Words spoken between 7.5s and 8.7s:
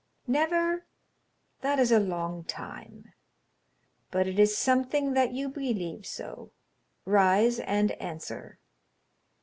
and answer."